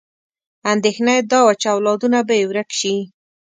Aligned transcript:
اندېښنه 0.73 1.11
یې 1.17 1.21
دا 1.31 1.39
وه 1.45 1.53
چې 1.61 1.67
اولادونه 1.75 2.19
به 2.27 2.33
یې 2.39 2.45
ورک 2.49 2.69
شي. 2.79 2.95